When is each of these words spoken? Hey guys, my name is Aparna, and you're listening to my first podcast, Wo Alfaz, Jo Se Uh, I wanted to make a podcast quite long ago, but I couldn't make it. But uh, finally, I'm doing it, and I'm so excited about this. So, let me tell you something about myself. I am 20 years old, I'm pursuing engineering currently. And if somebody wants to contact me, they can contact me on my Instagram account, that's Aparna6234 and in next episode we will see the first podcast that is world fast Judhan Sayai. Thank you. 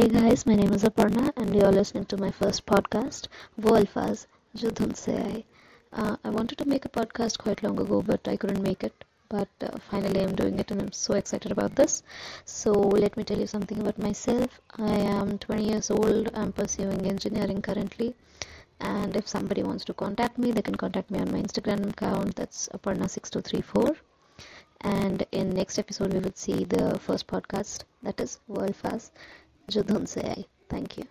Hey 0.00 0.08
guys, 0.08 0.46
my 0.46 0.54
name 0.54 0.72
is 0.72 0.82
Aparna, 0.82 1.30
and 1.36 1.54
you're 1.54 1.70
listening 1.70 2.06
to 2.06 2.16
my 2.16 2.30
first 2.30 2.64
podcast, 2.64 3.28
Wo 3.58 3.72
Alfaz, 3.72 4.26
Jo 4.54 4.70
Se 4.94 5.44
Uh, 5.92 6.16
I 6.24 6.30
wanted 6.30 6.56
to 6.56 6.64
make 6.66 6.86
a 6.86 6.88
podcast 6.88 7.36
quite 7.36 7.62
long 7.62 7.78
ago, 7.78 8.00
but 8.00 8.26
I 8.26 8.38
couldn't 8.38 8.62
make 8.62 8.82
it. 8.82 9.04
But 9.28 9.50
uh, 9.60 9.76
finally, 9.90 10.22
I'm 10.22 10.34
doing 10.34 10.58
it, 10.58 10.70
and 10.70 10.80
I'm 10.80 10.92
so 10.92 11.12
excited 11.12 11.52
about 11.52 11.76
this. 11.76 12.02
So, 12.46 12.72
let 12.72 13.18
me 13.18 13.24
tell 13.24 13.38
you 13.38 13.46
something 13.46 13.78
about 13.78 13.98
myself. 13.98 14.58
I 14.78 15.00
am 15.18 15.36
20 15.36 15.64
years 15.68 15.90
old, 15.90 16.30
I'm 16.32 16.52
pursuing 16.52 17.06
engineering 17.06 17.60
currently. 17.60 18.14
And 18.80 19.14
if 19.14 19.28
somebody 19.28 19.62
wants 19.62 19.84
to 19.84 19.92
contact 19.92 20.38
me, 20.38 20.50
they 20.50 20.62
can 20.62 20.76
contact 20.76 21.10
me 21.10 21.18
on 21.18 21.30
my 21.30 21.42
Instagram 21.42 21.90
account, 21.90 22.36
that's 22.36 22.70
Aparna6234 22.72 23.96
and 24.82 25.26
in 25.30 25.50
next 25.50 25.78
episode 25.78 26.14
we 26.14 26.20
will 26.20 26.32
see 26.34 26.64
the 26.64 26.98
first 27.00 27.26
podcast 27.26 27.84
that 28.02 28.18
is 28.18 28.38
world 28.48 28.74
fast 28.74 29.12
Judhan 29.70 30.06
Sayai. 30.06 30.44
Thank 30.68 30.98
you. 30.98 31.04